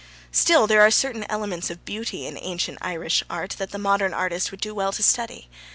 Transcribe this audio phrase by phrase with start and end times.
[0.31, 4.49] Still, there are certain elements of beauty in ancient Irish art that the modern artist
[4.49, 5.47] would do well to study.